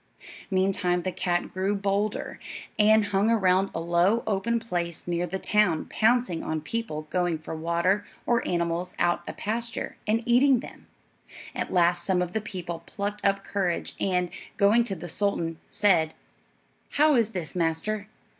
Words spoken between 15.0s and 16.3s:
sultan, said: